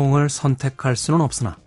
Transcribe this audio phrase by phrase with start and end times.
[0.00, 1.58] 고통을 선택할 수는 없으나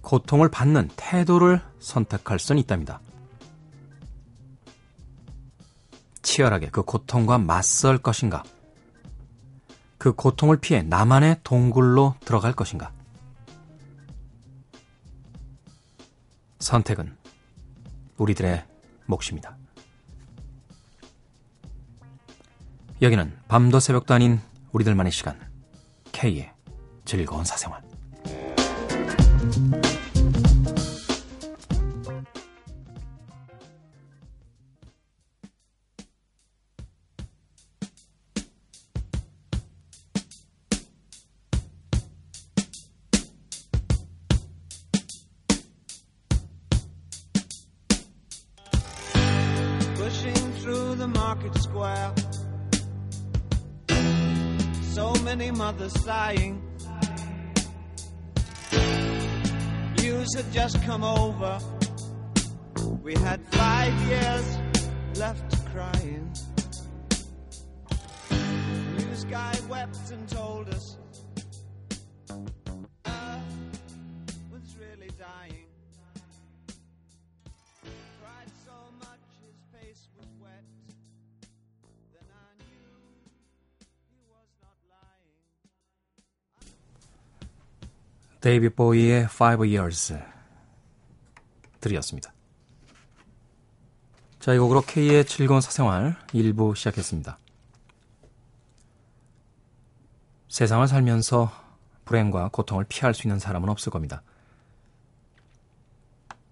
[0.00, 3.02] 고통을 받는 태도를 선택할 수는 있답니다.
[6.22, 8.44] 치열하게 그 고통과 맞설 것인가?
[9.98, 12.92] 그 고통을 피해 나만의 동굴로 들어갈 것인가?
[16.60, 17.14] 선택은
[18.16, 18.64] 우리들의
[19.04, 19.58] 몫입니다.
[23.02, 24.40] 여기는 밤도 새벽도 아닌
[24.72, 25.47] 우리들만의 시간.
[26.18, 26.50] K의
[27.04, 27.80] 즐거운 사생활.
[55.58, 56.62] Mother sighing.
[59.98, 61.58] News had just come over.
[63.02, 64.58] We had five years
[65.16, 66.32] left crying.
[68.98, 70.97] News guy wept and told us
[88.48, 90.18] 데이비 보이의 Five Years
[91.80, 92.32] 들이었습니다.
[94.40, 97.38] 자, 이 곡으로 K의 즐거운 사생활 1부 시작했습니다.
[100.48, 101.52] 세상을 살면서
[102.06, 104.22] 불행과 고통을 피할 수 있는 사람은 없을 겁니다.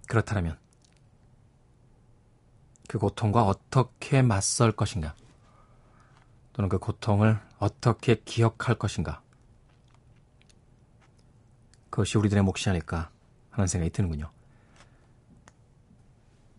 [0.07, 0.59] 그렇다면
[2.89, 5.15] 그 고통과 어떻게 맞설 것인가?
[6.53, 9.23] 또는 그 고통을 어떻게 기억할 것인가?
[11.97, 13.09] 그것이 우리들의 몫이 아닐까
[13.49, 14.31] 하는 생각이 드는군요.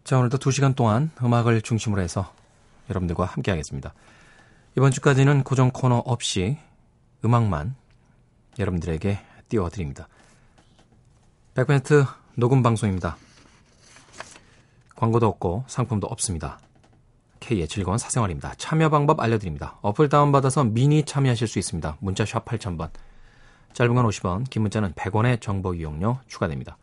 [0.03, 2.33] 자, 오늘도 2시간 동안 음악을 중심으로 해서
[2.89, 3.93] 여러분들과 함께 하겠습니다.
[4.75, 6.57] 이번 주까지는 고정 코너 없이
[7.23, 7.75] 음악만
[8.57, 10.07] 여러분들에게 띄워드립니다.
[11.53, 13.15] 백벤트 녹음 방송입니다.
[14.95, 16.59] 광고도 없고 상품도 없습니다.
[17.41, 18.55] K의 즐거운 사생활입니다.
[18.55, 19.77] 참여 방법 알려드립니다.
[19.83, 21.97] 어플 다운받아서 미니 참여하실 수 있습니다.
[21.99, 22.89] 문자 샵 8000번,
[23.77, 26.79] 짧은 건 50원, 긴 문자는 100원의 정보 이용료 추가됩니다.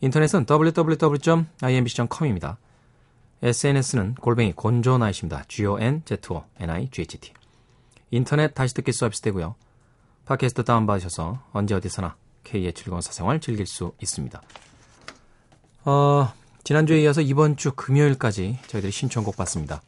[0.00, 2.58] 인터넷은 www.imbc.com입니다.
[3.42, 5.42] SNS는 골뱅이 곤조나이십니다.
[5.48, 7.32] G-O-N-Z-O-N-I-G-H-T.
[8.12, 9.56] 인터넷 다시 듣기 서비스 되고요.
[10.26, 12.14] 팟캐스트 다운받으셔서 언제 어디서나
[12.44, 14.40] K의 즐거운 사생활 즐길 수 있습니다.
[15.84, 16.32] 어,
[16.62, 19.82] 지난주에 이어서 이번 주 금요일까지 저희들이 신청곡 받습니다.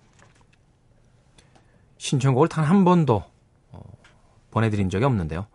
[1.99, 3.23] 신청곡을 단 한 번도
[3.71, 3.81] 어,
[4.51, 5.47] 보내드린 적이 없는데요.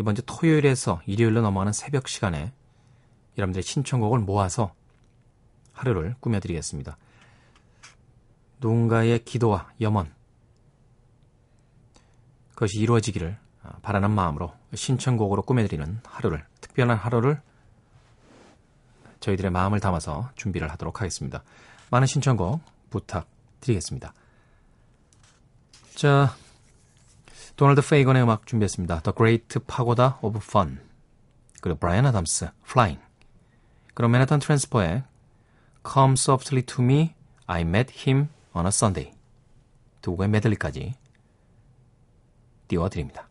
[0.00, 2.54] 이번 주 토요일에서 일요일로 넘어가는 새벽 시간에
[3.36, 4.74] 여러분들의 신청곡을 모아서
[5.74, 6.96] 하루를 꾸며드리겠습니다.
[8.60, 10.10] 누군가의 기도와 염원,
[12.54, 13.36] 그것이 이루어지기를
[13.82, 17.42] 바라는 마음으로 신청곡으로 꾸며드리는 하루를, 특별한 하루를
[19.20, 21.42] 저희들의 마음을 담아서 준비를 하도록 하겠습니다.
[21.90, 24.14] 많은 신청곡 부탁드리겠습니다.
[25.94, 26.34] 자,
[27.60, 29.00] 도널드 페이건의 음악 준비했습니다.
[29.00, 30.80] The Great Pagoda of Fun
[31.60, 33.02] 그리고 브라이언 아담스 Flying
[33.92, 35.04] 그리고 맨하탄 트랜스퍼의
[35.86, 37.14] Come Softly to Me
[37.46, 39.14] I Met Him on a Sunday
[40.00, 40.94] 두 곡의 메들리까지
[42.66, 43.29] 띄워드립니다.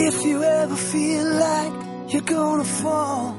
[0.00, 1.72] If you ever feel like
[2.12, 3.36] you're gonna fall,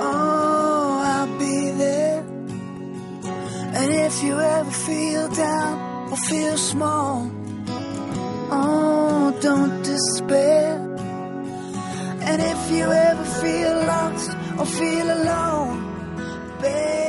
[0.00, 2.20] oh, I'll be there.
[3.78, 7.30] And if you ever feel down or feel small,
[8.50, 10.80] oh, don't despair.
[12.28, 15.76] And if you ever feel lost or feel alone.
[16.62, 17.03] Babe,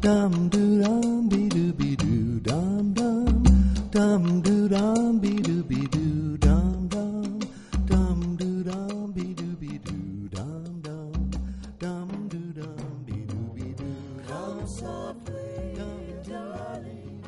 [0.00, 3.44] dum doo dum be doo be doo dum dum
[3.92, 7.40] dum doo dum be doo be doo dum dum
[7.90, 11.12] dum doo dum be doo be doo dum dum
[11.82, 15.74] dum doo dum be doo be doo dum softly
[16.30, 17.20] darling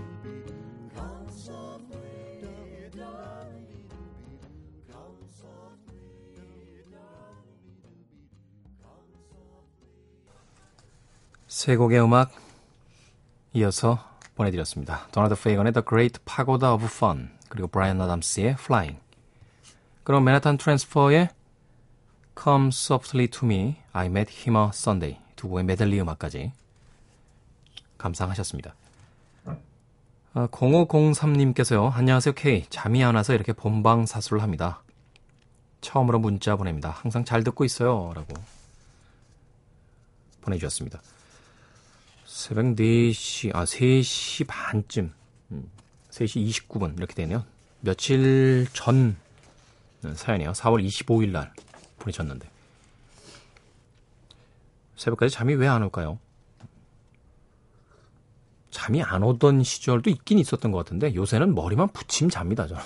[0.96, 3.69] come softly darling
[4.88, 6.00] come softly
[11.48, 12.41] 세 곡의 음악
[13.54, 13.99] 이어서
[14.34, 15.06] 보내드렸습니다.
[15.12, 18.99] 도널드 페이건의 The Great Pagoda of Fun 그리고 브라이언 아담스의 Flying
[20.04, 21.28] 그럼 맨하탄 트랜스퍼의
[22.43, 26.52] Come Softly to Me, I Met Him a Sunday 두 곡의 메들리 음악까지
[27.99, 28.75] 감상하셨습니다.
[30.34, 31.93] 아, 0503님께서요.
[31.93, 32.64] 안녕하세요 K.
[32.70, 34.82] 잠이 안 와서 이렇게 본방 사수를 합니다.
[35.82, 36.90] 처음으로 문자 보냅니다.
[36.90, 38.12] 항상 잘 듣고 있어요.
[38.14, 38.32] 라고
[40.40, 41.02] 보내주셨습니다.
[42.37, 45.12] 새벽 4시, 아, 3시 반쯤,
[45.50, 45.70] 음,
[46.11, 47.44] 3시 29분 이렇게 되네요.
[47.81, 49.17] 며칠 전
[50.14, 50.52] 사연이에요.
[50.52, 51.52] 4월 25일 날
[51.99, 52.49] 보내셨는데.
[54.96, 56.19] 새벽까지 잠이 왜 안 올까요?
[58.70, 62.82] 잠이 안 오던 시절도 있긴 있었던 것 같은데 요새는 머리만 붙이면 잡니다, 저는.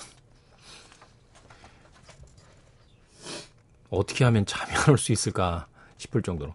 [3.89, 5.67] 어떻게 하면 잠이 안 올 수 있을까
[5.97, 6.53] 싶을 정도로.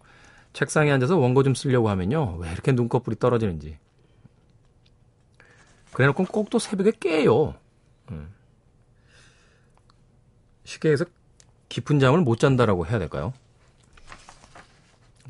[0.52, 2.36] 책상에 앉아서 원고 좀 쓰려고 하면요.
[2.38, 3.78] 왜 이렇게 눈꺼풀이 떨어지는지.
[5.92, 7.54] 그래 놓고 꼭 또 새벽에 깨요.
[8.10, 8.32] 음.
[10.64, 11.04] 쉽게 해서
[11.68, 13.32] 깊은 잠을 못 잔다라고 해야 될까요?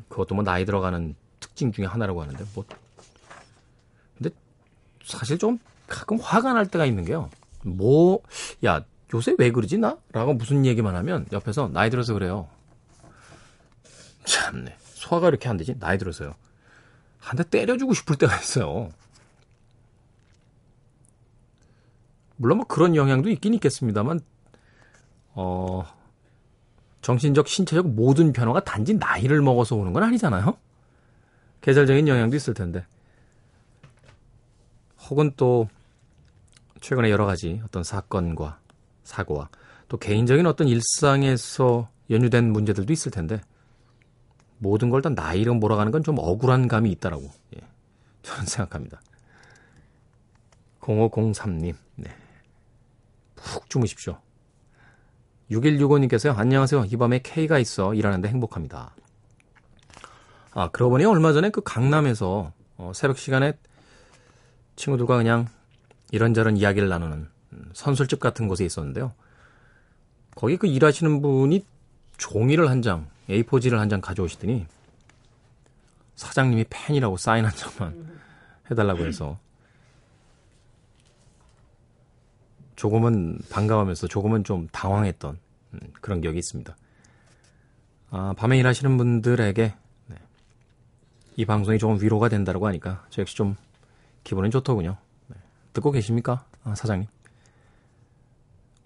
[0.09, 2.65] 그것도 뭐 나이 들어가는 특징 중에 하나라고 하는데 뭐
[4.17, 4.29] 근데
[5.03, 7.29] 사실 좀 가끔 화가 날 때가 있는 게요.
[7.63, 8.21] 뭐
[8.65, 8.83] 야
[9.13, 9.97] 요새 왜 그러지 나?
[10.11, 12.47] 라고 무슨 얘기만 하면 옆에서 나이 들어서 그래요.
[14.25, 14.75] 참네.
[15.03, 15.77] 소화가 이렇게 안 되지?
[15.79, 16.33] 나이 들어서요.
[17.19, 18.89] 한 대 때려주고 싶을 때가 있어요.
[22.37, 24.19] 물론 뭐 그런 영향도 있긴 있겠습니다만,
[25.35, 25.85] 어,
[27.01, 30.57] 정신적, 신체적 모든 변화가 단지 나이를 먹어서 오는 건 아니잖아요?
[31.61, 32.85] 계절적인 영향도 있을 텐데.
[35.09, 35.67] 혹은 또,
[36.81, 38.59] 최근에 여러 가지 어떤 사건과
[39.03, 39.49] 사고와
[39.87, 43.41] 또 개인적인 어떤 일상에서 연유된 문제들도 있을 텐데,
[44.63, 47.61] 모든 걸 다 나이로 몰아가는 건 좀 억울한 감이 있다라고 예,
[48.23, 49.01] 저는 생각합니다.
[50.81, 52.09] 0503님, 네.
[53.35, 54.17] 푹 주무십시오.
[55.51, 56.85] 6165님께서요, 안녕하세요.
[56.85, 58.95] 이 밤에 K가 있어 일하는데 행복합니다.
[60.53, 63.53] 아, 그러고 보니 얼마 전에 그 강남에서 어, 새벽 시간에
[64.75, 65.47] 친구들과 그냥
[66.11, 69.13] 이런저런 이야기를 나누는 음, 선술집 같은 곳에 있었는데요.
[70.35, 71.65] 거기 그 일하시는 분이
[72.17, 74.65] 종이를 한 장, A4지를 한 장 가져오시더니
[76.15, 78.19] 사장님이 팬이라고 사인 한 장만
[78.69, 79.39] 해달라고 해서
[82.75, 85.37] 조금은 반가워하면서 조금은 좀 당황했던
[85.73, 86.75] 음, 그런 기억이 있습니다.
[88.11, 89.73] 아, 밤에 일하시는 분들에게
[90.07, 90.15] 네,
[91.35, 93.55] 이 방송이 조금 위로가 된다고 하니까 저 역시 좀
[94.23, 94.97] 기분은 좋더군요.
[95.27, 95.35] 네,
[95.73, 96.45] 듣고 계십니까?
[96.63, 97.07] 아, 사장님.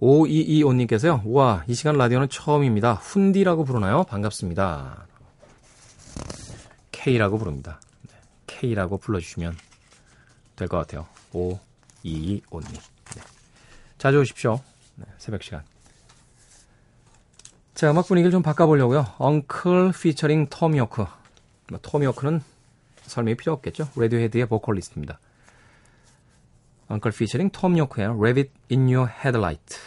[0.01, 1.21] 5225님께서요.
[1.25, 2.93] 우와, 이 시간 라디오는 처음입니다.
[2.93, 4.03] 훈디라고 부르나요?
[4.03, 5.07] 반갑습니다.
[6.91, 7.79] K라고 부릅니다.
[8.09, 9.55] 네, K라고 불러주시면
[10.55, 11.07] 될 것 같아요.
[11.33, 12.71] 5225님.
[12.71, 13.21] 네.
[13.97, 14.59] 자주 오십시오.
[14.95, 15.63] 네, 새벽 시간.
[17.73, 19.05] 자, 음악 분위기를 좀 바꿔보려고요.
[19.17, 21.05] 엉클 피처링 톰 요크.
[21.69, 22.41] 뭐, 톰 요크는
[23.05, 23.89] 설명이 필요 없겠죠?
[23.95, 25.19] 레디오헤드의 보컬리스트입니다.
[26.89, 29.77] 엉클 피처링 톰 요크의 Rabbit in Your Headlight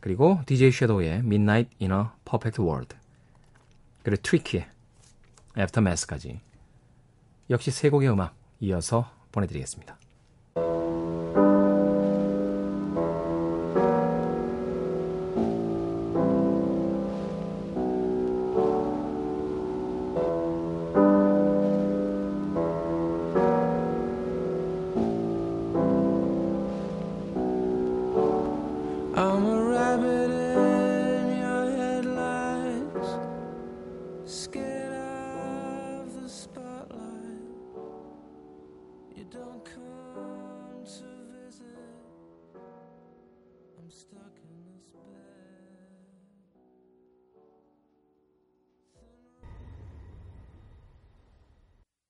[0.00, 2.96] 그리고 DJ 섀도우의 Midnight in a Perfect World
[4.02, 4.66] 그리고 트리키의
[5.58, 6.40] Aftermath까지
[7.50, 9.98] 역시 세 곡의 음악 이어서 보내드리겠습니다.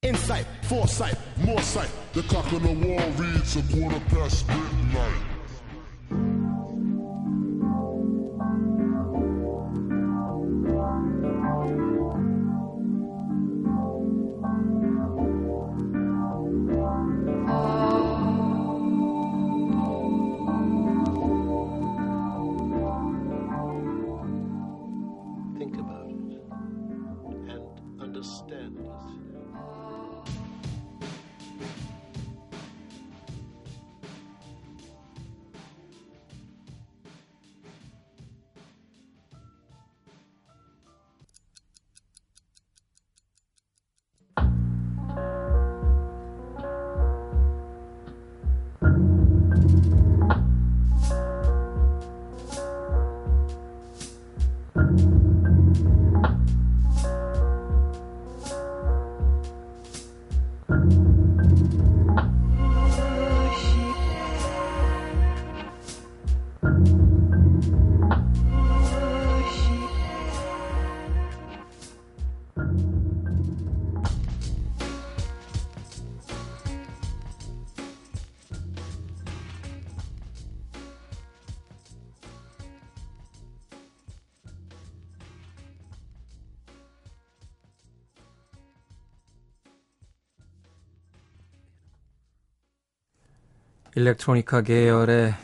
[0.07, 1.91] Insight, foresight, more sight.
[2.13, 5.36] The clock on the wall reads a quarter past midnight.
[93.97, 95.35] 일렉트로니카 계열의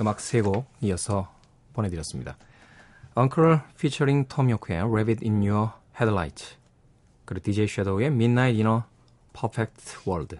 [0.00, 1.30] 음악 세 곡 이어서
[1.74, 2.38] 보내드렸습니다.
[3.14, 6.56] Uncle featuring Tom York의 Rabbit in Your Headlight
[7.26, 8.82] 그리고 DJ Shadow의 Midnight in a
[9.34, 10.38] Perfect World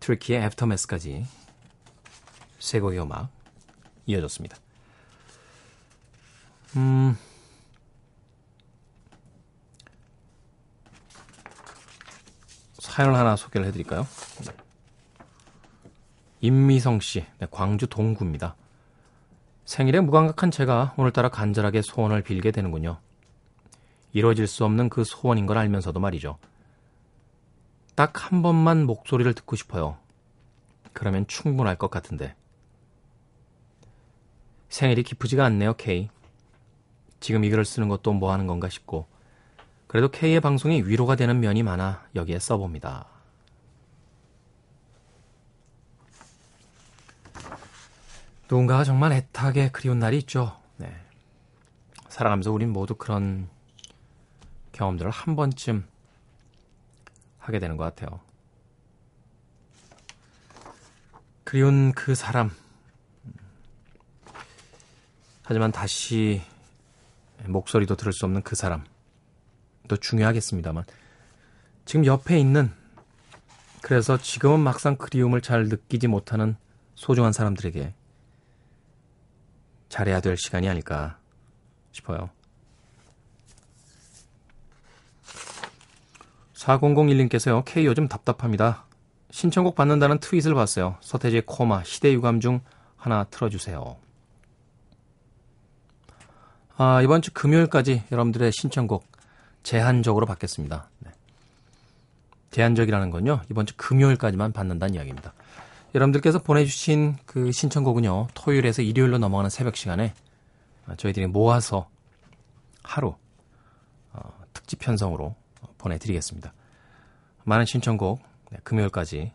[0.00, 1.26] 트리키의 Aftermath까지
[2.58, 3.28] 세 곡의 음악
[4.06, 4.56] 이어졌습니다.
[6.76, 7.18] 음...
[12.78, 14.06] 사연을 하나 소개를 해드릴까요?
[16.40, 18.54] 임미성 씨, 네, 광주 동구입니다.
[19.64, 22.98] 생일에 무감각한 제가 오늘따라 간절하게 소원을 빌게 되는군요.
[24.12, 26.38] 이루어질 수 없는 그 소원인 걸 알면서도 말이죠.
[27.94, 29.98] 딱 한 번만 목소리를 듣고 싶어요.
[30.92, 32.34] 그러면 충분할 것 같은데.
[34.68, 36.08] 생일이 기쁘지가 않네요, K.
[37.20, 39.06] 지금 이 글을 쓰는 것도 뭐 하는 건가 싶고.
[39.88, 43.17] 그래도 K의 방송이 위로가 되는 면이 많아 여기에 써봅니다.
[48.50, 50.58] 누군가가 정말 애타게 그리운 날이 있죠.
[50.78, 50.90] 네.
[52.08, 53.48] 살아가면서 우린 모두 그런
[54.72, 55.86] 경험들을 한 번쯤
[57.38, 58.20] 하게 되는 것 같아요.
[61.44, 62.50] 그리운 그 사람.
[65.44, 66.42] 하지만 다시
[67.46, 68.84] 목소리도 들을 수 없는 그 사람.
[69.88, 70.84] 또 중요하겠습니다만.
[71.84, 72.70] 지금 옆에 있는,
[73.80, 76.56] 그래서 지금은 막상 그리움을 잘 느끼지 못하는
[76.94, 77.94] 소중한 사람들에게
[79.88, 81.18] 잘해야 될 시간이 아닐까
[81.92, 82.30] 싶어요.
[86.54, 88.84] 4001님께서요, K 요즘 답답합니다.
[89.30, 90.96] 신청곡 받는다는 트윗을 봤어요.
[91.00, 92.60] 서태지의 코마, 시대 유감 중
[92.96, 93.96] 하나 틀어주세요.
[96.76, 99.06] 아, 이번 주 금요일까지 여러분들의 신청곡
[99.62, 100.88] 제한적으로 받겠습니다.
[101.00, 101.10] 네.
[102.50, 105.34] 제한적이라는 건요, 이번 주 금요일까지만 받는다는 이야기입니다.
[105.94, 110.14] 여러분들께서 보내주신 그 신청곡은요, 토요일에서 일요일로 넘어가는 새벽 시간에
[110.96, 111.88] 저희들이 모아서
[112.82, 113.14] 하루
[114.12, 115.34] 어, 특집 편성으로
[115.78, 116.52] 보내드리겠습니다.
[117.44, 119.32] 많은 신청곡 네, 금요일까지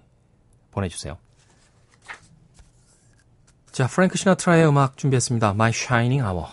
[0.71, 1.17] 보내주세요.
[3.71, 5.49] 자, 프랭크 시나트라의 음악 준비했습니다.
[5.49, 6.47] My Shining Hour.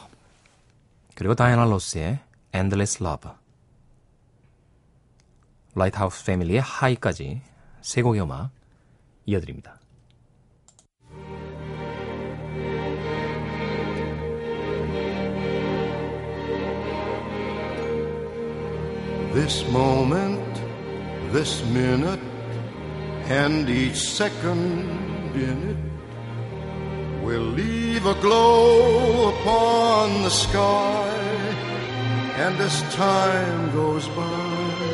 [1.14, 2.18] 그리고 다이애나 로스의
[2.54, 3.32] Endless Love.
[5.74, 7.42] 라이트하우스 패밀리의 High까지
[7.82, 8.50] 세 곡의 음악
[9.26, 9.78] 이어드립니다.
[19.32, 20.54] This moment,
[21.32, 22.18] this minute,
[23.26, 24.90] and each second
[25.36, 31.08] in it will leave a glow upon the sky.
[32.42, 34.90] And as time goes by,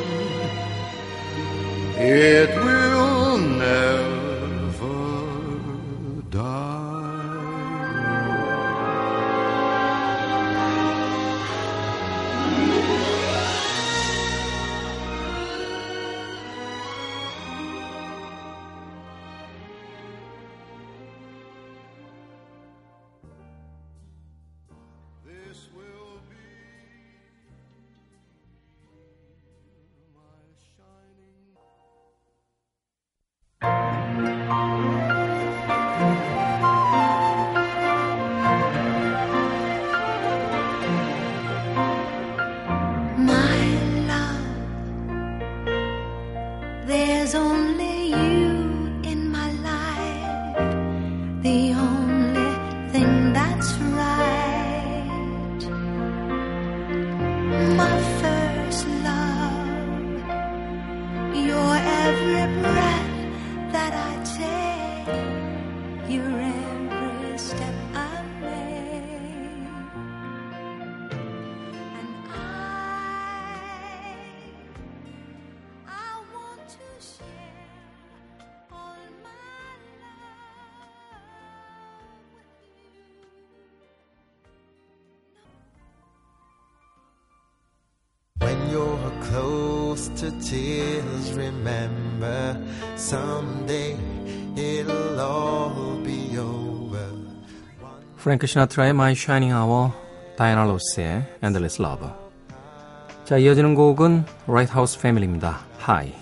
[1.97, 4.26] it will never
[89.37, 91.33] close to tears.
[91.33, 92.57] Remember,
[92.95, 93.95] someday
[94.55, 97.07] it'll all be over.
[98.17, 99.91] 프랭크 시나트라의 My Shining Hour,
[100.37, 102.09] 다이애나 로스의 Endless Love.
[103.25, 105.59] 자, 이어지는 곡은 Right House Family입니다.
[105.87, 106.13] Hi.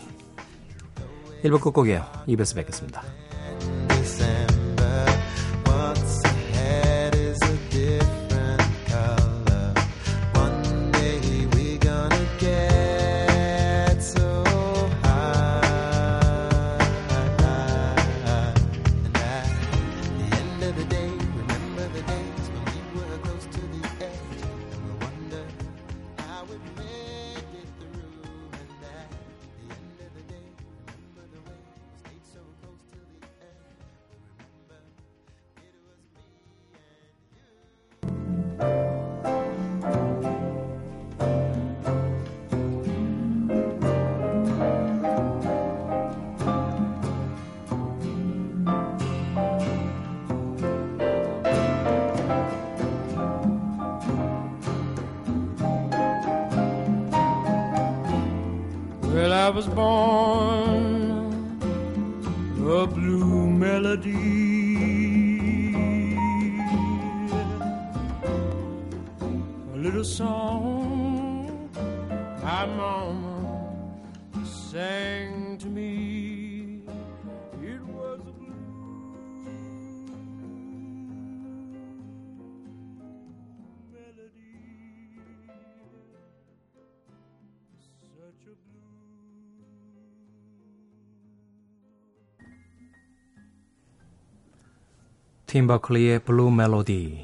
[1.43, 2.05] 1부 끝곡이에요.
[2.27, 3.03] 2부에서 뵙겠습니다.
[59.56, 59.94] Was born
[95.56, 97.24] 팀 버클리의 Blue Melody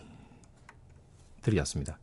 [1.41, 1.99] 들으셨습니다.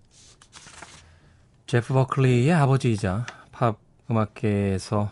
[1.64, 3.78] 제프 버클리의 아버지이자 팝
[4.10, 5.10] 음악계에서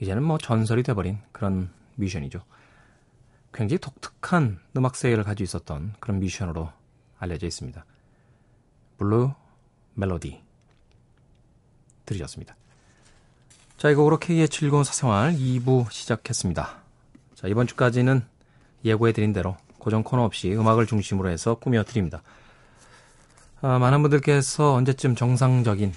[0.00, 2.42] 이제는 뭐 전설이 돼버린 그런 뮤지션이죠.
[3.52, 6.70] 굉장히 독특한 음악 세계를 가지고 있었던 그런 뮤지션으로
[7.18, 7.84] 알려져 있습니다.
[8.96, 9.34] Blue
[9.92, 10.42] Melody
[12.06, 12.56] 들으셨습니다.
[13.76, 16.82] 자, 이 곡으로 K의 즐거운 사생활 2부 시작했습니다.
[17.34, 18.31] 자, 이번 주까지는
[18.84, 22.22] 예고해드린 대로 고정 코너 없이 음악을 중심으로 해서 꾸며드립니다.
[23.60, 25.92] 아, 많은 분들께서 언제쯤 정상적인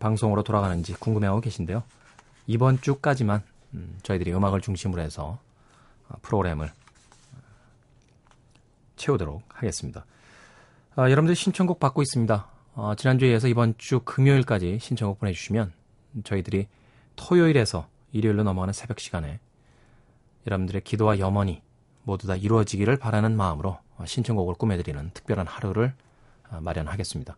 [0.00, 1.82] 방송으로 돌아가는지 궁금해하고 계신데요.
[2.46, 3.42] 이번 주까지만
[3.74, 5.38] 음, 저희들이 음악을 중심으로 해서
[6.08, 6.70] 아, 프로그램을
[8.96, 10.04] 채우도록 하겠습니다.
[10.94, 12.46] 아, 여러분들 신청곡 받고 있습니다.
[12.74, 15.72] 아, 지난주에 이어서 이번 주 금요일까지 신청곡 보내주시면
[16.24, 16.68] 저희들이
[17.16, 19.38] 토요일에서 일요일로 넘어가는 새벽 시간에
[20.46, 21.60] 여러분들의 기도와 염원이
[22.06, 25.92] 모두 다 이루어지기를 바라는 마음으로 신청곡을 꾸며드리는 특별한 하루를
[26.48, 27.36] 아, 마련하겠습니다.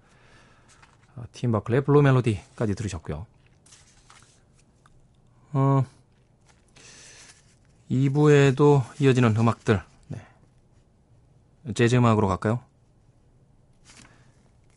[1.17, 3.27] 아, 팀 버클리의 Blue Melody까지 들으셨고요.
[5.55, 5.87] 어,
[7.91, 10.21] 2부에도 이어지는 음악들, 네.
[11.75, 12.61] 재즈 음악으로 갈까요?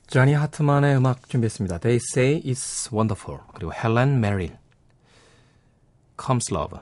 [0.08, 1.80] 자니 하트만의 음악 준비했습니다.
[1.80, 3.42] They say it's wonderful.
[3.54, 4.58] 그리고 헬렌 메릴,
[6.18, 6.80] Comes Love.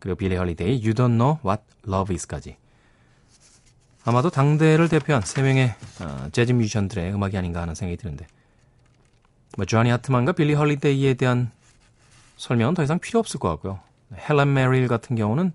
[0.00, 2.56] 그리고 빌리 헐리데이, You Don't Know What Love Is까지.
[4.04, 8.26] 아마도 당대를 대표한 세 명의 어, 재즈 뮤지션들의 음악이 아닌가 하는 생각이 드는데,
[9.56, 11.52] 뭐 조니 하트만과 빌리 헐리데이에 대한
[12.36, 13.78] 설명은 더 이상 필요 없을 것 같고요.
[14.14, 15.52] 헬렌 메릴 같은 경우는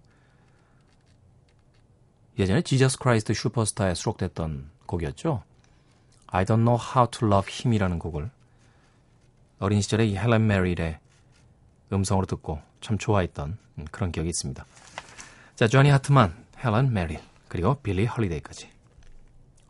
[2.37, 5.43] 예전에 Jesus Christ Superstar에 수록됐던 곡이었죠.
[6.27, 8.29] I don't know how to love him이라는 곡을
[9.59, 10.99] 어린 시절에 이 헬렌 메릴의
[11.91, 13.57] 음성으로 듣고 참 좋아했던
[13.91, 14.65] 그런 기억이 있습니다.
[15.55, 18.69] 자, 조니 하트만, 헬렌 메릴, 그리고 빌리 헐리데이까지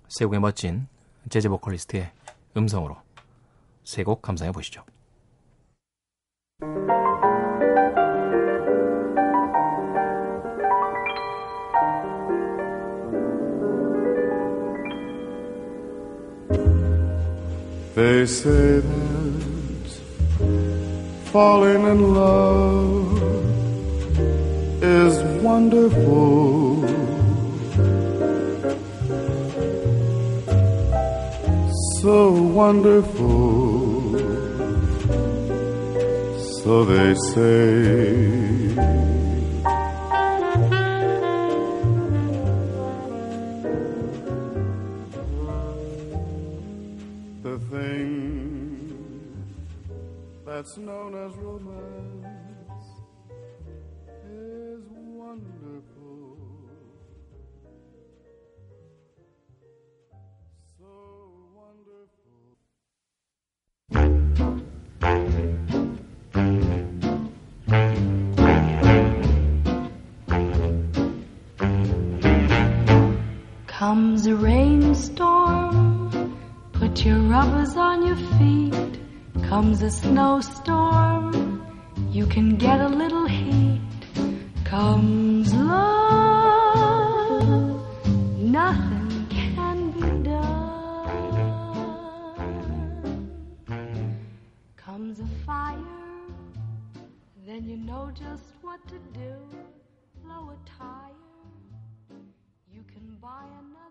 [0.09, 0.87] 세 곡의 멋진
[1.29, 2.11] 재즈 보컬리스트의
[2.55, 2.97] 음성으로
[3.83, 4.83] 세 곡 감상해 보시죠.
[17.95, 20.01] They say that
[21.31, 23.14] falling in love
[24.85, 26.85] is wonderful.
[32.01, 33.65] So wonderful.
[36.63, 38.45] So they say.
[47.43, 49.45] the thing
[50.45, 52.24] that's known as romance
[73.95, 76.09] Comes a rainstorm,
[76.73, 78.99] put your rubbers on your feet.
[79.47, 81.65] Comes a snowstorm,
[82.11, 83.79] you can get a little heat.
[84.65, 87.05] Comes love,
[88.37, 91.55] nothing can be done.
[94.75, 95.77] Comes a fire,
[97.47, 99.33] then you know just what to do.
[100.21, 101.13] Blow a tire,
[102.73, 103.84] you can buy another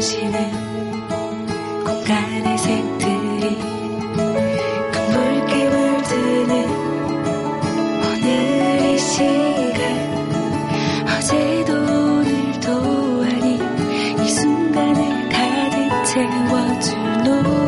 [0.00, 0.34] 숨쉬는
[1.84, 3.58] 공간의 색들이
[4.92, 6.52] 붉게 물드는
[8.04, 9.82] 오늘 이 시간.
[11.16, 13.60] 어제도 오늘도 아닌
[14.22, 17.67] 이 순간을 가득 채워줄 노래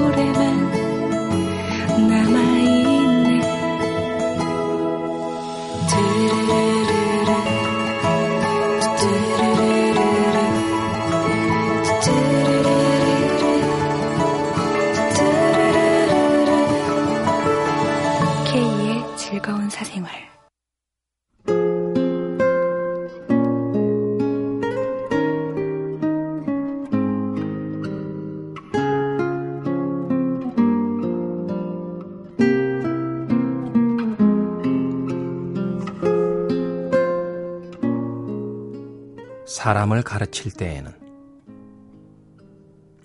[39.60, 40.90] 사람을 가르칠 때에는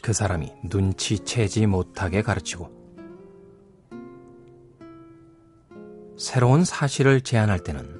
[0.02, 2.72] 그 사람이 눈치채지 못하게 가르치고
[6.18, 8.00] 새로운 사실을 제안할 때는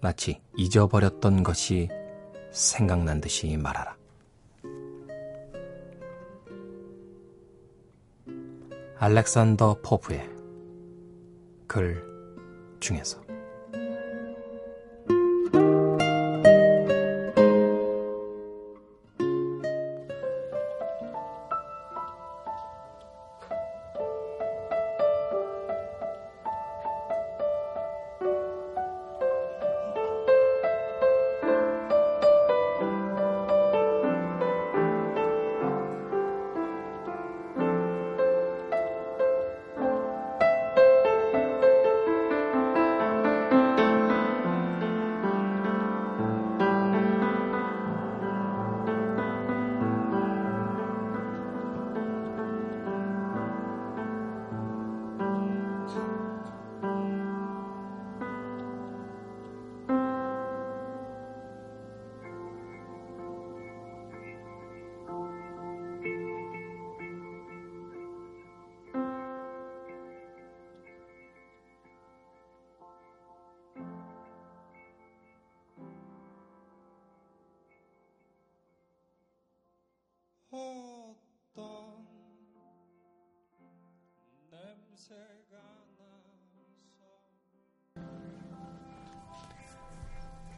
[0.00, 1.90] 마치 잊어버렸던 것이
[2.52, 3.98] 생각난 듯이 말하라.
[8.96, 10.26] 알렉산더 포프의
[11.66, 12.02] 글
[12.80, 13.29] 중에서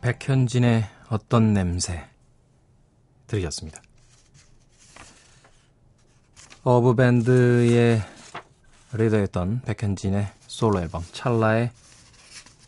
[0.02, 2.04] 백현진의 어떤 냄새
[3.28, 3.80] 들으셨습니다.
[6.64, 8.02] 어브밴드의
[8.92, 11.70] 리더였던 백현진의 솔로 앨범 찰나의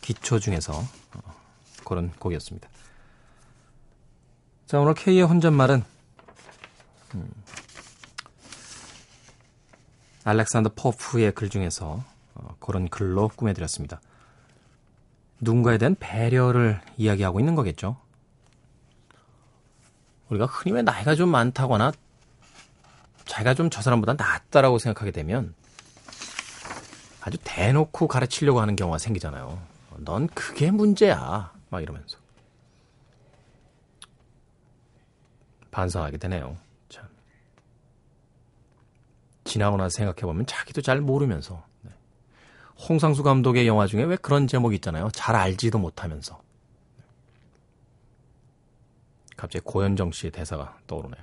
[0.01, 1.35] 기초 중에서 어,
[1.83, 2.69] 고른 곡이었습니다.
[4.67, 5.85] 자 오늘 K의 혼잣말은
[7.15, 7.44] 음,
[10.25, 12.03] 알렉산더 포프의 글 중에서
[12.35, 14.01] 어, 그런 글로 꾸며드렸습니다.
[15.41, 17.97] 누군가에 대한 배려를 이야기하고 있는 거겠죠.
[20.31, 21.93] 우리가 흔히 왜 나이가 좀 많다거나
[23.27, 25.55] 자기가 좀 저 사람보다 낫다라고 생각하게 되면
[27.21, 29.61] 아주 대놓고 가르치려고 하는 경우가 생기잖아요.
[29.99, 31.53] 넌 그게 문제야.
[31.71, 32.19] 막 이러면서.
[35.71, 36.57] 반성하게 되네요.
[39.45, 39.51] 참.
[39.51, 41.91] 지나고 나서 생각해보면 자기도 잘 모르면서 네.
[42.89, 45.09] 홍상수 감독의 영화 중에 왜 그런 제목이 있잖아요.
[45.13, 46.43] 잘 알지도 못하면서
[49.37, 51.23] 갑자기 고현정 씨의 대사가 떠오르네요.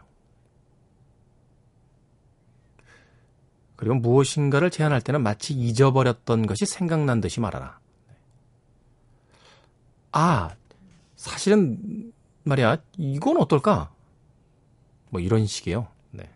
[3.76, 7.80] 그리고 무엇인가를 제안할 때는 마치 잊어버렸던 것이 생각난 듯이 말하라.
[10.12, 10.56] 아,
[11.16, 13.92] 사실은 말이야, 이건 어떨까?
[15.10, 15.88] 뭐 이런 식이에요.
[16.12, 16.30] 네.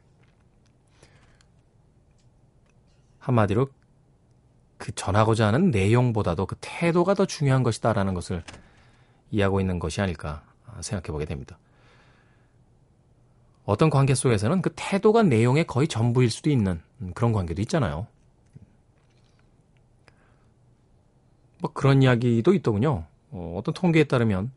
[3.26, 3.68] 한마디로
[4.78, 8.44] 그 전하고자 하는 내용보다도 그 태도가 더 중요한 것이다라는 것을
[9.32, 10.44] 이해하고 있는 것이 아닐까
[10.82, 11.58] 생각해 보게 됩니다.
[13.66, 16.82] 어떤 관계 속에서는 그 태도가 내용의 거의 전부일 수도 있는
[17.16, 18.06] 그런 관계도 있잖아요.
[21.60, 23.06] 뭐 그런 이야기도 있더군요.
[23.32, 24.52] 어, 어떤 통계에 따르면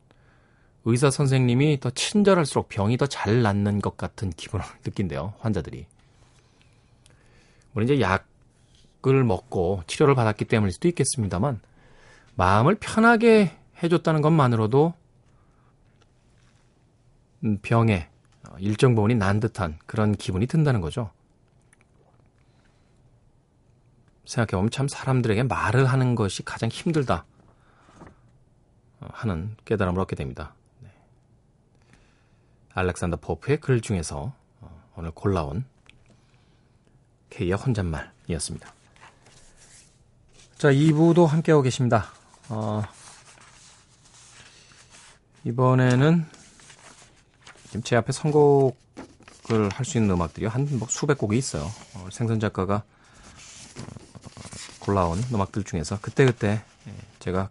[0.84, 5.32] 의사 선생님이 더 친절할수록 병이 더 잘 낫는 것 같은 기분을 느낀대요.
[5.38, 5.86] 환자들이.
[7.72, 8.28] 물론 이제 약
[9.06, 11.60] 을 먹고 치료를 받았기 때문일 수도 있겠습니다만
[12.34, 14.92] 마음을 편하게 해줬다는 것만으로도
[17.44, 18.08] 음, 병에
[18.58, 21.10] 일정 부분이 난 듯한 그런 기분이 든다는 거죠.
[24.26, 27.24] 생각해보면 참 사람들에게 말을 하는 것이 가장 힘들다
[29.00, 30.54] 하는 깨달음을 얻게 됩니다.
[30.80, 30.90] 네.
[32.74, 35.64] 알렉산더 포프의 글 중에서 어, 오늘 골라온
[37.30, 38.77] K의 혼잣말이었습니다.
[40.58, 42.06] 자, 2부도 함께하고 계십니다.
[42.48, 42.82] 어,
[45.44, 46.26] 이번에는
[47.84, 51.62] 제 앞에 선곡을 할 수 있는 음악들이 한 뭐 수백 곡이 있어요.
[51.94, 54.20] 어, 생선 작가가 어,
[54.80, 57.50] 골라온 음악들 중에서 그때그때 예, 제가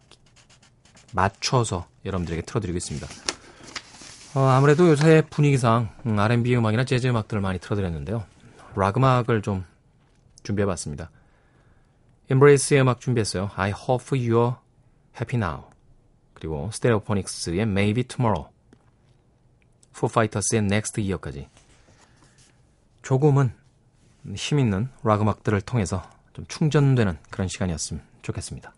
[1.14, 3.08] 맞춰서 여러분들에게 틀어드리고 있습니다.
[4.36, 8.26] 어, 아무래도 요새 분위기상 음, R&B 음악이나 재즈 음악들을 많이 틀어드렸는데요.
[8.76, 9.64] 락 음악을 좀
[10.44, 11.10] 준비해봤습니다.
[12.30, 13.52] Embrace의 음악 준비했어요.
[13.56, 14.58] I hope you're
[15.16, 15.70] happy now.
[16.34, 18.50] 그리고 스테레오포닉스의 Maybe Tomorrow.
[19.94, 21.50] 포파이터스의 Next Year까지
[23.02, 23.52] 조금은
[24.36, 28.74] 힘있는 락 음악들을 통해서 좀 충전되는 그런 시간이었으면 좋겠습니다.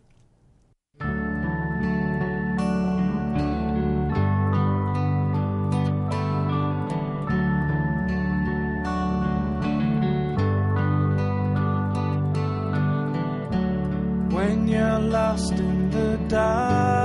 [14.40, 16.99] When you're lost in the dark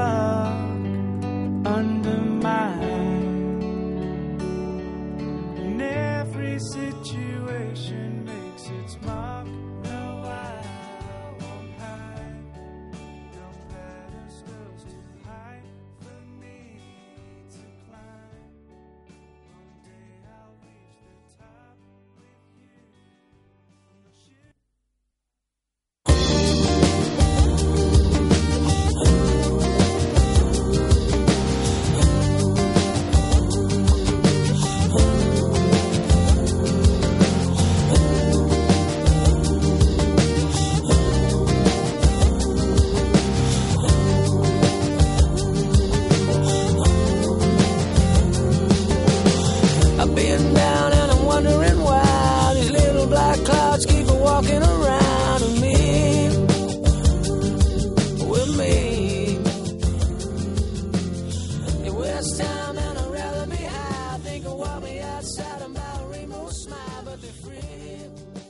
[66.94, 68.43] privately free.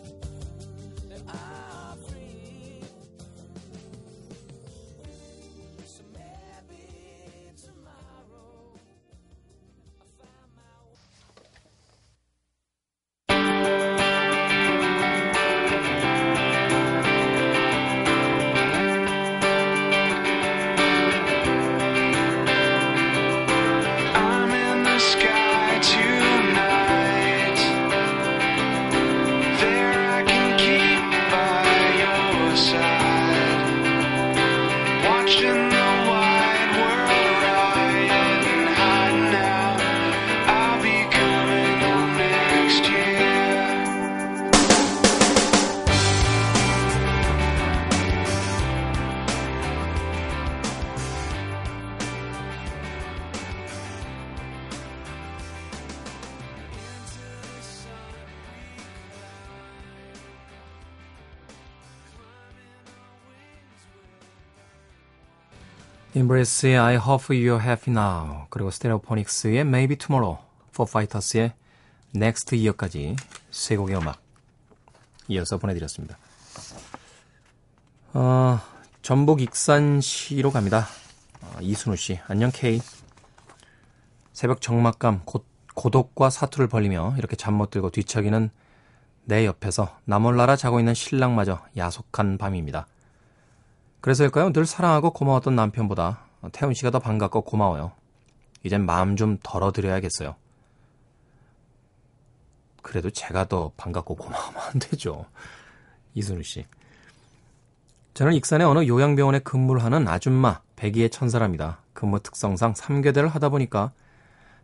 [66.34, 71.52] Embrace의 I hope you're happy now 그리고 스테레오포닉스의 Maybe Tomorrow, Foo Fighters의
[72.16, 73.14] Next Year까지
[73.52, 74.20] 세 곡의 음악
[75.28, 76.18] 이어서 보내드렸습니다.
[78.14, 78.58] 어,
[79.00, 80.88] 전북 익산시로 갑니다.
[81.40, 82.80] 어, 이순우 씨, 안녕 K.
[84.32, 85.44] 새벽 정막감, 고,
[85.74, 88.50] 고독과 사투를 벌리며 이렇게 잠 못 들고 뒤척이는
[89.24, 92.88] 내 옆에서 나몰라라 자고 있는 신랑마저 야속한 밤입니다.
[94.04, 94.52] 그래서일까요?
[94.52, 97.92] 늘 사랑하고 고마웠던 남편보다 태훈 씨가 더 반갑고 고마워요.
[98.62, 100.34] 이젠 마음 좀 덜어드려야겠어요.
[102.82, 105.24] 그래도 제가 더 반갑고 고마우면 안 되죠.
[106.12, 106.66] 이순우 씨.
[108.12, 111.78] 저는 익산의 어느 요양병원에 근무를 하는 아줌마, 백이의 천사랍니다.
[111.94, 113.92] 근무 특성상 3교대를 하다 보니까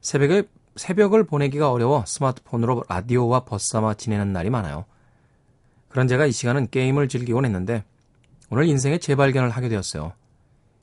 [0.02, 0.42] 새벽에,
[0.76, 4.84] 새벽을 보내기가 어려워 스마트폰으로 라디오와 버스아마 지내는 날이 많아요.
[5.88, 7.84] 그런 제가 이 시간은 게임을 즐기곤 했는데
[8.50, 10.12] 오늘 인생의 재발견을 하게 되었어요.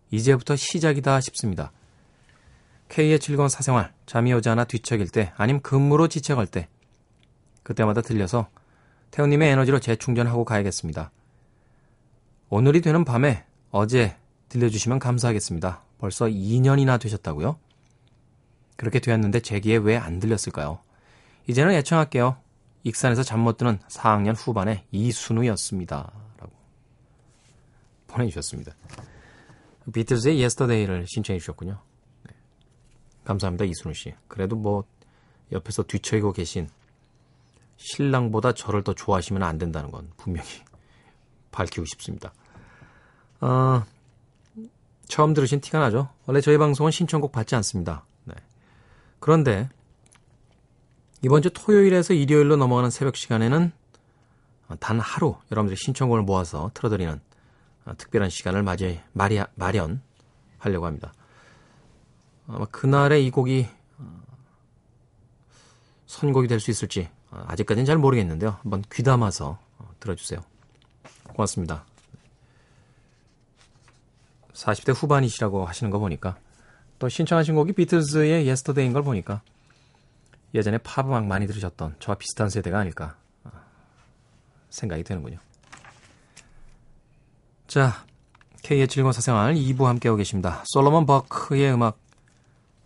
[0.10, 1.72] 이제부터 시작이다 싶습니다.
[2.90, 6.70] K의 즐거운 사생활, 잠이 오지 않아 뒤척일 때, 아님 근무로 지쳐갈 때,
[7.64, 8.48] 그때마다 들려서
[9.12, 11.12] 태훈님의 에너지로 재충전하고 가야겠습니다.
[12.50, 14.16] 오늘이 되는 밤에 어제
[14.48, 15.84] 들려주시면 감사하겠습니다.
[15.98, 17.60] 벌써 2년이나 되셨다고요?
[18.78, 20.80] 그렇게 되었는데 제기에 왜 안 들렸을까요?
[21.48, 22.38] 이제는 애청할게요.
[22.84, 26.12] 익산에서 잠 못 드는 4학년 후반의 이순우였습니다.
[28.08, 28.74] 보내주셨습니다.
[29.94, 31.80] 비틀즈의 Yesterday를 신청해 주셨군요.
[32.28, 32.36] 네.
[33.24, 34.14] 감사합니다, 이순우 씨.
[34.28, 34.84] 그래도 뭐
[35.52, 36.70] 옆에서 뒤처이고 계신
[37.78, 40.50] 신랑보다 저를 더 좋아하시면 안 된다는 건 분명히
[41.52, 42.34] 밝히고 싶습니다.
[43.40, 43.84] 어,
[45.08, 46.10] 처음 들으신 티가 나죠?
[46.26, 48.04] 원래 저희 방송은 신청곡 받지 않습니다.
[48.26, 48.34] 네.
[49.20, 49.70] 그런데
[51.24, 53.72] 이번 주 토요일에서 일요일로 넘어가는 새벽 시간에는
[54.80, 57.22] 단 하루 여러분들의 신청곡을 모아서 틀어드리는
[57.96, 61.14] 특별한 시간을 맞이, 마리, 마련하려고 합니다.
[62.48, 64.22] 아마 그날에 이 곡이 어,
[66.06, 68.58] 선곡이 될 수 있을지 어, 아직까지는 잘 모르겠는데요.
[68.62, 70.44] 한번 귀담아서 어, 들어주세요.
[71.34, 71.86] 고맙습니다.
[74.54, 76.38] 40대 후반이시라고 하시는 거 보니까
[77.00, 79.42] 또 신청하신 곡이 비틀즈의 Yesterday인 걸 보니까
[80.56, 83.52] 예전에 팝 음악 많이 들으셨던 저와 비슷한 세대가 아닐까 어,
[84.70, 85.38] 생각이 되는군요.
[87.68, 88.06] 자,
[88.64, 90.64] K의 즐거운 사생활 2부 함께하고 계십니다.
[90.66, 92.00] 솔로몬 버크의 음악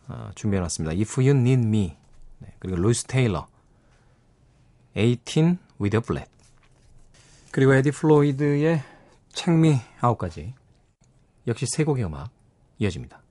[0.08, 0.96] 어, 준비해놨습니다.
[1.00, 1.96] If You Need Me
[2.40, 3.48] 네, 그리고 루이스 테일러
[4.96, 6.32] 18 with a Bullet
[7.52, 8.82] 그리고 에디 플로이드의
[9.34, 10.54] 책미 아웃까지
[11.48, 12.32] 역시 세 곡의 음악
[12.80, 13.22] 이어집니다.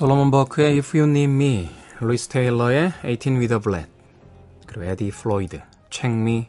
[0.00, 1.70] 솔로몬 버크의 If You Need Me,
[2.00, 3.90] 루이스 테일러의 18 with a Bullet,
[4.66, 6.48] 그리고 에디 플로이드, Check Me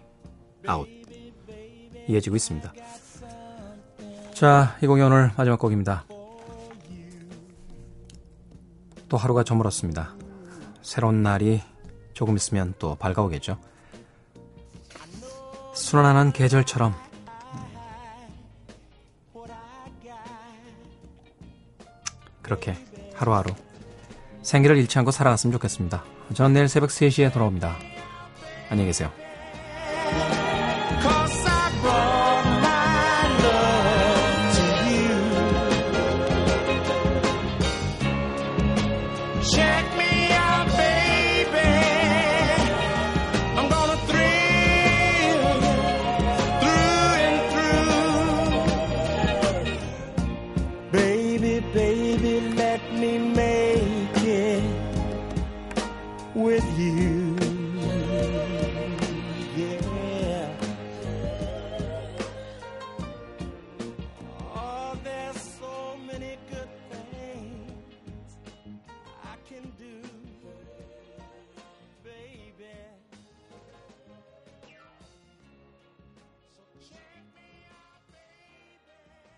[0.70, 0.90] Out
[2.08, 2.74] 이어지고 있습니다.
[4.34, 6.06] 자, 이 곡이 오늘 마지막 곡입니다.
[9.10, 10.16] 또 하루가 저물었습니다.
[10.82, 11.62] 새로운 날이
[12.14, 13.60] 조금 있으면 또 밝아오겠죠.
[15.74, 16.96] 순환하는 계절처럼
[22.42, 22.91] 그렇게
[23.22, 23.52] 하루하루
[24.42, 26.04] 생기를 잃지 않고 살아갔으면 좋겠습니다.
[26.34, 27.78] 저는 내일 새벽 3시에 돌아옵니다.
[28.70, 29.12] 안녕히 계세요.